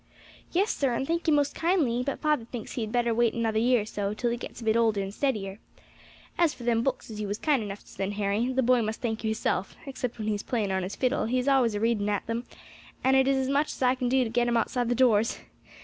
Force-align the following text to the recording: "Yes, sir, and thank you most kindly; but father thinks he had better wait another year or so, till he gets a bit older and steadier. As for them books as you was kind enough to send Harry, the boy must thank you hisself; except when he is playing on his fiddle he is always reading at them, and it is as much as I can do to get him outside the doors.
"Yes, 0.51 0.73
sir, 0.75 0.95
and 0.95 1.05
thank 1.05 1.27
you 1.27 1.33
most 1.35 1.53
kindly; 1.53 2.01
but 2.03 2.19
father 2.21 2.45
thinks 2.45 2.71
he 2.71 2.81
had 2.81 2.91
better 2.91 3.13
wait 3.13 3.35
another 3.35 3.59
year 3.59 3.81
or 3.81 3.85
so, 3.85 4.15
till 4.15 4.31
he 4.31 4.35
gets 4.37 4.59
a 4.59 4.63
bit 4.63 4.75
older 4.75 4.99
and 4.99 5.13
steadier. 5.13 5.59
As 6.39 6.55
for 6.55 6.63
them 6.63 6.81
books 6.81 7.11
as 7.11 7.21
you 7.21 7.27
was 7.27 7.37
kind 7.37 7.61
enough 7.61 7.81
to 7.81 7.87
send 7.87 8.15
Harry, 8.15 8.51
the 8.51 8.63
boy 8.63 8.81
must 8.81 8.99
thank 8.99 9.23
you 9.23 9.27
hisself; 9.27 9.75
except 9.85 10.17
when 10.17 10.27
he 10.27 10.33
is 10.33 10.41
playing 10.41 10.71
on 10.71 10.81
his 10.81 10.95
fiddle 10.95 11.25
he 11.25 11.37
is 11.37 11.47
always 11.47 11.77
reading 11.77 12.09
at 12.09 12.25
them, 12.25 12.45
and 13.03 13.15
it 13.15 13.27
is 13.27 13.37
as 13.37 13.47
much 13.49 13.67
as 13.73 13.81
I 13.83 13.93
can 13.93 14.09
do 14.09 14.23
to 14.23 14.29
get 14.31 14.47
him 14.47 14.57
outside 14.57 14.89
the 14.89 14.95
doors. 14.95 15.37